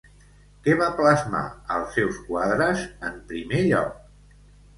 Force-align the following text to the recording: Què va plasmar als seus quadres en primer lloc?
Què 0.67 0.73
va 0.77 0.87
plasmar 0.99 1.41
als 1.75 1.93
seus 1.99 2.17
quadres 2.31 2.83
en 3.11 3.21
primer 3.35 3.61
lloc? 3.69 4.43